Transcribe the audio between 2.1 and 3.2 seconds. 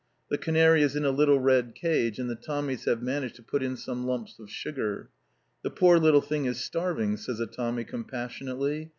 and the Tommies have